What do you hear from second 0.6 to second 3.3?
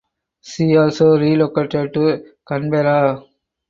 also relocated to Canberra.